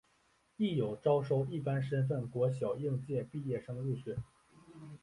[0.57, 4.17] 亦有招收一般身份国小应届毕业生入学。